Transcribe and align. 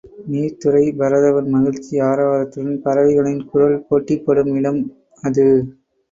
நீர்த் 0.27 0.61
துறைப் 0.61 0.95
பரதவர் 0.99 1.49
மகிழ்ச்சி 1.51 1.99
ஆரவாரத்துடன் 2.03 2.79
பறவைகளின் 2.81 3.43
குரல்கள் 3.49 3.85
போட்டி 3.89 4.17
போடும் 4.19 4.51
இடம் 4.55 4.81
அது. 5.23 5.45